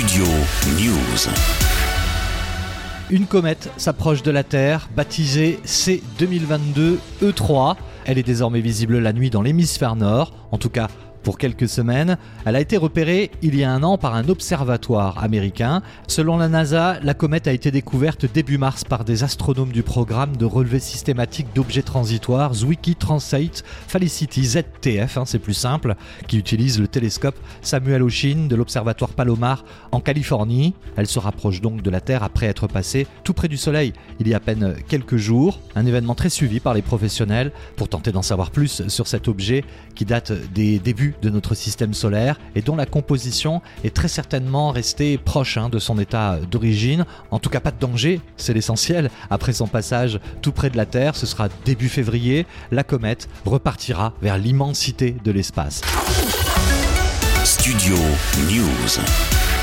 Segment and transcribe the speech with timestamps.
[0.00, 0.24] Studio
[0.78, 1.28] News.
[3.10, 7.76] Une comète s'approche de la Terre, baptisée C2022 E3.
[8.06, 10.88] Elle est désormais visible la nuit dans l'hémisphère nord, en tout cas
[11.22, 12.16] pour quelques semaines.
[12.44, 15.82] Elle a été repérée il y a un an par un observatoire américain.
[16.06, 20.36] Selon la NASA, la comète a été découverte début mars par des astronomes du programme
[20.36, 25.94] de relevé systématique d'objets transitoires Zwicky Translate Felicity ZTF, hein, c'est plus simple,
[26.28, 30.74] qui utilise le télescope Samuel Oshin de l'observatoire Palomar en Californie.
[30.96, 34.28] Elle se rapproche donc de la Terre après être passée tout près du Soleil il
[34.28, 35.60] y a à peine quelques jours.
[35.74, 39.64] Un événement très suivi par les professionnels pour tenter d'en savoir plus sur cet objet
[39.94, 44.70] qui date des débuts de notre système solaire et dont la composition est très certainement
[44.70, 47.04] restée proche hein, de son état d'origine.
[47.30, 49.10] En tout cas, pas de danger, c'est l'essentiel.
[49.30, 54.14] Après son passage tout près de la Terre, ce sera début février, la comète repartira
[54.22, 55.82] vers l'immensité de l'espace.
[57.44, 57.96] Studio
[58.48, 59.59] News.